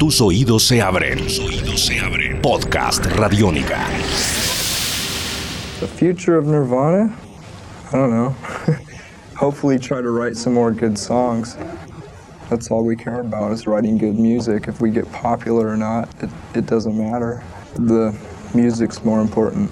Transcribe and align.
Tus 0.00 0.18
oídos 0.22 0.62
se 0.62 0.80
abren. 0.80 1.18
Tus 1.18 1.38
oídos 1.40 1.80
se 1.80 2.00
abren. 2.00 2.40
Podcast 2.40 3.04
Radiónica. 3.04 3.86
The 5.78 5.86
future 5.86 6.38
of 6.38 6.46
Nirvana? 6.46 7.14
I 7.92 7.96
don't 7.96 8.10
know. 8.10 8.30
Hopefully, 9.36 9.78
try 9.78 10.00
to 10.00 10.10
write 10.10 10.38
some 10.38 10.54
more 10.54 10.72
good 10.72 10.96
songs. 10.98 11.58
That's 12.48 12.70
all 12.70 12.82
we 12.82 12.96
care 12.96 13.20
about 13.20 13.52
is 13.52 13.66
writing 13.66 13.98
good 13.98 14.18
music. 14.18 14.68
If 14.68 14.80
we 14.80 14.90
get 14.90 15.04
popular 15.12 15.68
or 15.68 15.76
not, 15.76 16.08
it, 16.22 16.30
it 16.54 16.64
doesn't 16.64 16.96
matter. 16.96 17.44
The 17.74 18.18
music's 18.54 19.04
more 19.04 19.20
important. 19.20 19.70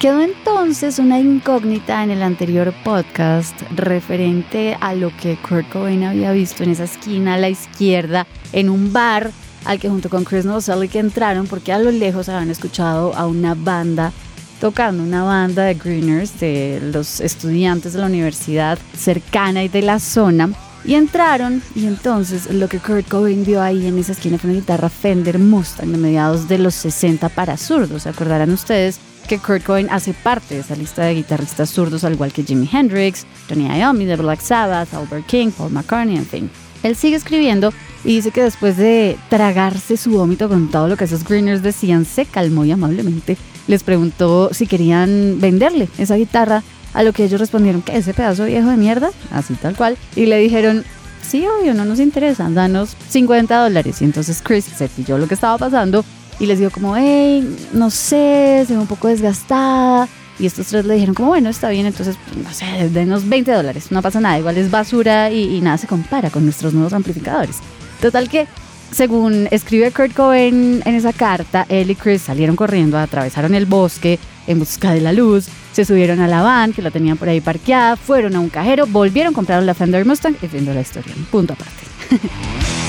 Quedó 0.00 0.22
entonces 0.22 0.98
una 0.98 1.20
incógnita 1.20 2.02
en 2.02 2.10
el 2.10 2.22
anterior 2.22 2.72
podcast 2.84 3.54
referente 3.76 4.74
a 4.80 4.94
lo 4.94 5.14
que 5.14 5.36
Kurt 5.36 5.68
Cobain 5.68 6.04
había 6.04 6.32
visto 6.32 6.62
en 6.62 6.70
esa 6.70 6.84
esquina 6.84 7.34
a 7.34 7.36
la 7.36 7.50
izquierda 7.50 8.26
en 8.54 8.70
un 8.70 8.94
bar 8.94 9.30
al 9.66 9.78
que 9.78 9.90
junto 9.90 10.08
con 10.08 10.24
Chris 10.24 10.46
Novoselic 10.46 10.94
entraron 10.94 11.46
porque 11.46 11.74
a 11.74 11.78
lo 11.78 11.90
lejos 11.90 12.30
habían 12.30 12.48
escuchado 12.48 13.14
a 13.14 13.26
una 13.26 13.54
banda 13.54 14.10
tocando, 14.58 15.02
una 15.02 15.22
banda 15.22 15.64
de 15.64 15.74
greeners 15.74 16.40
de 16.40 16.80
los 16.94 17.20
estudiantes 17.20 17.92
de 17.92 17.98
la 17.98 18.06
universidad 18.06 18.78
cercana 18.96 19.64
y 19.64 19.68
de 19.68 19.82
la 19.82 20.00
zona. 20.00 20.48
Y 20.82 20.94
entraron 20.94 21.62
y 21.74 21.84
entonces 21.84 22.50
lo 22.50 22.70
que 22.70 22.78
Kurt 22.78 23.06
Cobain 23.06 23.44
vio 23.44 23.60
ahí 23.60 23.86
en 23.86 23.98
esa 23.98 24.12
esquina 24.12 24.38
fue 24.38 24.48
una 24.48 24.60
guitarra 24.60 24.88
Fender 24.88 25.38
Mustang 25.38 25.92
de 25.92 25.98
mediados 25.98 26.48
de 26.48 26.56
los 26.56 26.74
60 26.74 27.28
para 27.28 27.58
zurdos. 27.58 28.04
¿Se 28.04 28.08
acordarán 28.08 28.50
ustedes? 28.50 28.98
Que 29.30 29.38
Kurt 29.38 29.62
Cobain 29.62 29.88
hace 29.90 30.12
parte 30.12 30.56
de 30.56 30.60
esa 30.62 30.74
lista 30.74 31.04
de 31.04 31.14
guitarristas 31.14 31.70
zurdos, 31.70 32.02
al 32.02 32.14
igual 32.14 32.32
que 32.32 32.42
Jimi 32.42 32.68
Hendrix, 32.70 33.24
Tony 33.46 33.68
Iommi 33.68 34.04
de 34.04 34.16
Black 34.16 34.40
Sabbath, 34.40 34.92
Albert 34.92 35.24
King, 35.26 35.52
Paul 35.56 35.70
McCartney, 35.70 36.16
en 36.16 36.26
fin. 36.26 36.50
Él 36.82 36.96
sigue 36.96 37.14
escribiendo 37.14 37.72
y 38.02 38.16
dice 38.16 38.32
que 38.32 38.42
después 38.42 38.76
de 38.76 39.16
tragarse 39.28 39.96
su 39.96 40.10
vómito 40.10 40.48
con 40.48 40.68
todo 40.68 40.88
lo 40.88 40.96
que 40.96 41.04
esos 41.04 41.22
greeners 41.22 41.62
decían, 41.62 42.06
se 42.06 42.26
calmó 42.26 42.64
y 42.64 42.72
amablemente 42.72 43.36
les 43.68 43.84
preguntó 43.84 44.52
si 44.52 44.66
querían 44.66 45.36
venderle 45.40 45.88
esa 45.96 46.16
guitarra, 46.16 46.64
a 46.92 47.04
lo 47.04 47.12
que 47.12 47.22
ellos 47.22 47.38
respondieron 47.38 47.82
que 47.82 47.96
ese 47.96 48.12
pedazo 48.12 48.46
viejo 48.46 48.68
de 48.68 48.76
mierda, 48.78 49.12
así 49.30 49.54
tal 49.54 49.76
cual, 49.76 49.96
y 50.16 50.26
le 50.26 50.38
dijeron, 50.38 50.84
sí, 51.22 51.46
obvio, 51.46 51.72
no 51.72 51.84
nos 51.84 52.00
interesa, 52.00 52.50
danos 52.50 52.96
50 53.10 53.62
dólares. 53.62 54.02
Y 54.02 54.06
entonces 54.06 54.42
Chris 54.42 54.64
se 54.64 54.88
pilló 54.88 55.18
lo 55.18 55.28
que 55.28 55.34
estaba 55.34 55.56
pasando 55.56 56.04
y 56.40 56.46
les 56.46 56.58
dijo 56.58 56.70
como, 56.70 56.96
hey, 56.96 57.56
no 57.72 57.90
sé, 57.90 58.64
se 58.66 58.72
ve 58.72 58.78
un 58.80 58.86
poco 58.86 59.08
desgastada. 59.08 60.08
Y 60.38 60.46
estos 60.46 60.68
tres 60.68 60.86
le 60.86 60.94
dijeron 60.94 61.14
como, 61.14 61.28
bueno, 61.28 61.50
está 61.50 61.68
bien, 61.68 61.84
entonces, 61.84 62.16
no 62.42 62.50
sé, 62.54 62.88
denos 62.88 63.28
20 63.28 63.52
dólares, 63.52 63.92
no 63.92 64.00
pasa 64.00 64.20
nada, 64.20 64.38
igual 64.38 64.56
es 64.56 64.70
basura 64.70 65.30
y, 65.30 65.60
nada 65.60 65.76
se 65.76 65.86
compara 65.86 66.30
con 66.30 66.44
nuestros 66.44 66.72
nuevos 66.72 66.94
amplificadores. 66.94 67.56
Total 68.00 68.26
que, 68.30 68.46
según 68.90 69.48
escribe 69.50 69.92
Kurt 69.92 70.14
Cobain 70.14 70.82
en 70.82 70.94
esa 70.94 71.12
carta, 71.12 71.66
él 71.68 71.90
y 71.90 71.94
Chris 71.94 72.22
salieron 72.22 72.56
corriendo, 72.56 72.98
atravesaron 72.98 73.54
el 73.54 73.66
bosque 73.66 74.18
en 74.46 74.58
busca 74.58 74.94
de 74.94 75.02
la 75.02 75.12
luz, 75.12 75.46
se 75.72 75.84
subieron 75.84 76.20
a 76.20 76.26
la 76.26 76.40
van 76.40 76.72
que 76.72 76.80
la 76.80 76.90
tenían 76.90 77.18
por 77.18 77.28
ahí 77.28 77.42
parqueada, 77.42 77.96
fueron 77.96 78.34
a 78.34 78.40
un 78.40 78.48
cajero, 78.48 78.86
volvieron, 78.86 79.34
compraron 79.34 79.66
la 79.66 79.74
Fender 79.74 80.06
Mustang 80.06 80.36
y 80.40 80.46
viendo 80.46 80.72
la 80.72 80.80
historia. 80.80 81.14
Punto 81.30 81.52
aparte. 81.52 81.84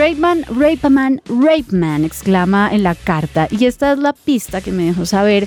Rapeman, 0.00 0.46
Rapeman, 0.48 1.20
Rapeman, 1.26 2.06
exclama 2.06 2.70
en 2.72 2.82
la 2.82 2.94
carta. 2.94 3.48
Y 3.50 3.66
esta 3.66 3.92
es 3.92 3.98
la 3.98 4.14
pista 4.14 4.62
que 4.62 4.72
me 4.72 4.84
dejó 4.84 5.04
saber 5.04 5.46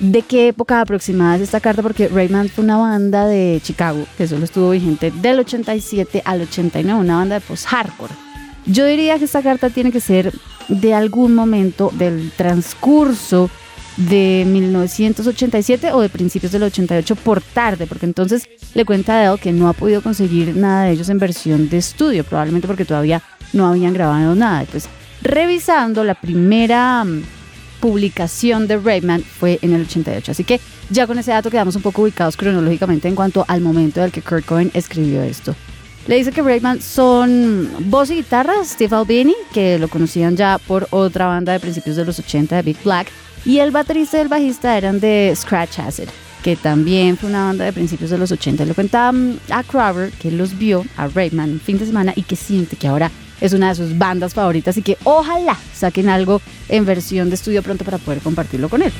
de 0.00 0.22
qué 0.22 0.48
época 0.48 0.80
aproximada 0.80 1.36
es 1.36 1.42
esta 1.42 1.60
carta, 1.60 1.80
porque 1.80 2.08
Rayman 2.08 2.48
fue 2.48 2.64
una 2.64 2.76
banda 2.76 3.28
de 3.28 3.60
Chicago 3.62 4.04
que 4.18 4.26
solo 4.26 4.46
estuvo 4.46 4.70
vigente 4.70 5.12
del 5.12 5.38
87 5.38 6.22
al 6.24 6.40
89, 6.40 6.98
una 6.98 7.18
banda 7.18 7.36
de 7.36 7.40
post-hardcore. 7.42 8.12
Yo 8.66 8.84
diría 8.84 9.16
que 9.18 9.26
esta 9.26 9.42
carta 9.42 9.70
tiene 9.70 9.92
que 9.92 10.00
ser 10.00 10.32
de 10.66 10.92
algún 10.92 11.36
momento 11.36 11.92
del 11.94 12.32
transcurso 12.32 13.48
de 13.96 14.44
1987 14.44 15.92
o 15.92 16.00
de 16.00 16.08
principios 16.08 16.50
del 16.50 16.64
88 16.64 17.14
por 17.14 17.40
tarde, 17.40 17.86
porque 17.86 18.06
entonces 18.06 18.48
le 18.74 18.84
cuenta 18.84 19.20
a 19.20 19.30
Dell 19.30 19.38
que 19.38 19.52
no 19.52 19.68
ha 19.68 19.72
podido 19.72 20.02
conseguir 20.02 20.56
nada 20.56 20.86
de 20.86 20.92
ellos 20.92 21.08
en 21.10 21.20
versión 21.20 21.68
de 21.68 21.76
estudio, 21.76 22.24
probablemente 22.24 22.66
porque 22.66 22.84
todavía 22.84 23.22
no 23.54 23.66
habían 23.66 23.94
grabado 23.94 24.34
nada. 24.34 24.64
Pues 24.70 24.88
revisando 25.22 26.04
la 26.04 26.14
primera 26.14 27.04
mm, 27.04 27.22
publicación 27.80 28.66
de 28.66 28.76
Rayman 28.76 29.22
fue 29.22 29.58
en 29.62 29.72
el 29.72 29.82
88, 29.82 30.32
así 30.32 30.44
que 30.44 30.60
ya 30.90 31.06
con 31.06 31.18
ese 31.18 31.30
dato 31.30 31.50
quedamos 31.50 31.76
un 31.76 31.82
poco 31.82 32.02
ubicados 32.02 32.36
cronológicamente 32.36 33.08
en 33.08 33.14
cuanto 33.14 33.44
al 33.48 33.60
momento 33.60 34.00
del 34.00 34.12
que 34.12 34.22
Kurt 34.22 34.44
Cohen 34.44 34.70
escribió 34.74 35.22
esto. 35.22 35.54
Le 36.06 36.16
dice 36.16 36.32
que 36.32 36.42
Rayman 36.42 36.82
son 36.82 37.70
voz 37.90 38.10
y 38.10 38.16
guitarra, 38.16 38.52
Steve 38.64 38.94
Albini, 38.94 39.34
que 39.54 39.78
lo 39.78 39.88
conocían 39.88 40.36
ya 40.36 40.58
por 40.58 40.86
otra 40.90 41.26
banda 41.26 41.54
de 41.54 41.60
principios 41.60 41.96
de 41.96 42.04
los 42.04 42.18
80 42.18 42.56
de 42.56 42.62
Big 42.62 42.76
Black, 42.84 43.08
y 43.46 43.58
el 43.58 43.70
baterista 43.70 44.18
y 44.18 44.20
el 44.20 44.28
bajista 44.28 44.76
eran 44.76 45.00
de 45.00 45.32
Scratch 45.34 45.78
Acid, 45.78 46.08
que 46.42 46.56
también 46.56 47.16
fue 47.16 47.30
una 47.30 47.46
banda 47.46 47.64
de 47.64 47.72
principios 47.72 48.10
de 48.10 48.18
los 48.18 48.32
80. 48.32 48.66
Le 48.66 48.74
contaba 48.74 49.12
mm, 49.12 49.38
a 49.50 49.62
Crowder 49.62 50.10
que 50.12 50.30
los 50.30 50.58
vio 50.58 50.84
a 50.98 51.08
Rayman 51.08 51.52
un 51.52 51.60
fin 51.60 51.78
de 51.78 51.86
semana 51.86 52.12
y 52.14 52.22
que 52.22 52.36
siente 52.36 52.76
que 52.76 52.86
ahora 52.86 53.10
es 53.40 53.52
una 53.52 53.68
de 53.68 53.74
sus 53.74 53.96
bandas 53.96 54.34
favoritas 54.34 54.76
y 54.76 54.82
que 54.82 54.98
ojalá 55.04 55.58
saquen 55.74 56.08
algo 56.08 56.40
en 56.68 56.84
versión 56.84 57.28
de 57.28 57.36
estudio 57.36 57.62
pronto 57.62 57.84
para 57.84 57.98
poder 57.98 58.20
compartirlo 58.20 58.68
con 58.68 58.82
él. 58.82 58.92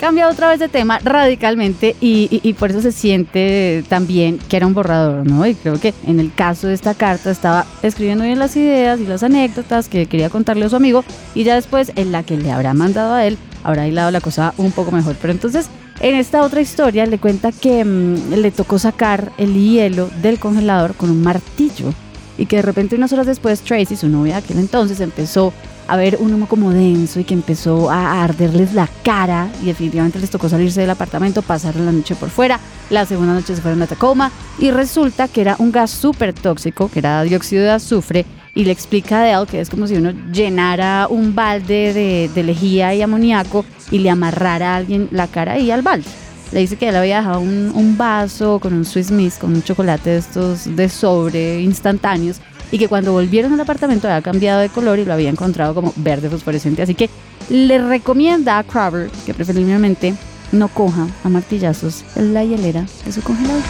Cambiado 0.00 0.32
otra 0.32 0.48
vez 0.48 0.58
de 0.58 0.68
tema 0.68 0.98
radicalmente 0.98 1.94
y, 2.00 2.54
por 2.58 2.70
eso 2.70 2.80
se 2.80 2.90
siente 2.90 3.84
también 3.88 4.38
que 4.48 4.56
era 4.56 4.66
un 4.66 4.72
borrador, 4.72 5.26
¿no? 5.26 5.46
Y 5.46 5.54
creo 5.54 5.78
que 5.78 5.92
en 6.06 6.18
el 6.18 6.32
caso 6.32 6.68
de 6.68 6.74
esta 6.74 6.94
carta 6.94 7.30
estaba 7.30 7.66
escribiendo 7.82 8.24
bien 8.24 8.38
las 8.38 8.56
ideas 8.56 8.98
y 8.98 9.06
las 9.06 9.22
anécdotas 9.22 9.88
que 9.88 10.06
quería 10.06 10.30
contarle 10.30 10.64
a 10.64 10.70
su 10.70 10.76
amigo 10.76 11.04
y 11.34 11.44
ya 11.44 11.54
después 11.54 11.92
en 11.96 12.12
la 12.12 12.22
que 12.22 12.38
le 12.38 12.50
habrá 12.50 12.72
mandado 12.72 13.12
a 13.14 13.26
él 13.26 13.36
habrá 13.62 13.86
hilado 13.86 14.10
la 14.10 14.22
cosa 14.22 14.54
un 14.56 14.72
poco 14.72 14.90
mejor. 14.90 15.16
Pero 15.20 15.34
entonces 15.34 15.68
en 16.00 16.14
esta 16.14 16.42
otra 16.42 16.62
historia 16.62 17.04
le 17.04 17.18
cuenta 17.18 17.52
que 17.52 17.84
mm, 17.84 18.32
le 18.36 18.50
tocó 18.50 18.78
sacar 18.78 19.30
el 19.36 19.52
hielo 19.52 20.08
del 20.22 20.38
congelador 20.38 20.94
con 20.94 21.10
un 21.10 21.22
martillo 21.22 21.92
y 22.40 22.46
que 22.46 22.56
de 22.56 22.62
repente 22.62 22.96
unas 22.96 23.12
horas 23.12 23.26
después 23.26 23.60
Tracy, 23.60 23.96
su 23.96 24.08
novia 24.08 24.32
de 24.32 24.38
aquel 24.38 24.58
entonces, 24.58 24.98
empezó 25.00 25.52
a 25.86 25.96
ver 25.96 26.16
un 26.20 26.32
humo 26.32 26.48
como 26.48 26.70
denso 26.70 27.20
y 27.20 27.24
que 27.24 27.34
empezó 27.34 27.90
a 27.90 28.24
arderles 28.24 28.72
la 28.72 28.88
cara 29.04 29.50
y 29.62 29.66
definitivamente 29.66 30.18
les 30.18 30.30
tocó 30.30 30.48
salirse 30.48 30.80
del 30.80 30.88
apartamento, 30.88 31.42
pasar 31.42 31.76
la 31.76 31.92
noche 31.92 32.14
por 32.14 32.30
fuera. 32.30 32.58
La 32.88 33.04
segunda 33.04 33.34
noche 33.34 33.54
se 33.54 33.60
fueron 33.60 33.82
a 33.82 33.86
Tacoma 33.86 34.32
y 34.58 34.70
resulta 34.70 35.28
que 35.28 35.42
era 35.42 35.56
un 35.58 35.70
gas 35.70 35.90
súper 35.90 36.32
tóxico, 36.32 36.90
que 36.90 37.00
era 37.00 37.22
dióxido 37.24 37.62
de 37.62 37.70
azufre 37.72 38.24
y 38.54 38.64
le 38.64 38.72
explica 38.72 39.20
a 39.20 39.24
Dell 39.24 39.46
que 39.46 39.60
es 39.60 39.68
como 39.68 39.86
si 39.86 39.96
uno 39.96 40.12
llenara 40.32 41.08
un 41.10 41.34
balde 41.34 41.92
de, 41.92 42.30
de 42.34 42.42
lejía 42.42 42.94
y 42.94 43.02
amoníaco 43.02 43.66
y 43.90 43.98
le 43.98 44.08
amarrara 44.08 44.72
a 44.72 44.76
alguien 44.76 45.08
la 45.10 45.26
cara 45.26 45.52
ahí 45.52 45.70
al 45.70 45.82
balde. 45.82 46.08
Le 46.52 46.60
dice 46.60 46.76
que 46.76 46.88
él 46.88 46.96
había 46.96 47.18
dejado 47.18 47.40
un, 47.40 47.96
vaso 47.96 48.58
con 48.58 48.72
un 48.72 48.84
Swiss 48.84 49.10
Miss, 49.10 49.36
con 49.36 49.54
un 49.54 49.62
chocolate 49.62 50.10
de 50.10 50.16
estos 50.18 50.74
de 50.76 50.88
sobre 50.88 51.60
instantáneos 51.60 52.40
y 52.72 52.78
que 52.78 52.88
cuando 52.88 53.12
volvieron 53.12 53.52
al 53.52 53.60
apartamento 53.60 54.08
había 54.08 54.22
cambiado 54.22 54.60
de 54.60 54.68
color 54.68 54.98
y 54.98 55.04
lo 55.04 55.12
había 55.12 55.30
encontrado 55.30 55.74
como 55.74 55.92
verde 55.96 56.28
fosforescente. 56.28 56.82
Así 56.82 56.94
que 56.94 57.08
le 57.50 57.78
recomienda 57.78 58.58
a 58.58 58.64
Crowder 58.64 59.10
que 59.26 59.34
preferiblemente 59.34 60.14
no 60.52 60.68
coja 60.68 61.06
a 61.24 61.28
martillazos 61.28 62.04
la 62.16 62.44
hielera 62.44 62.86
de 63.04 63.12
su 63.12 63.22
congelador. 63.22 63.62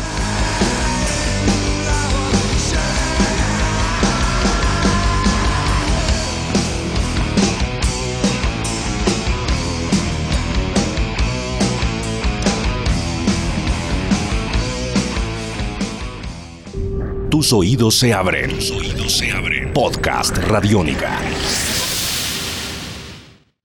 Tus 17.30 17.52
oídos 17.52 17.94
se 17.94 18.12
abren. 18.12 18.50
Tus 18.50 18.72
oídos 18.72 19.12
se 19.18 19.30
abren. 19.30 19.72
Podcast 19.72 20.36
Radiónica. 20.38 21.16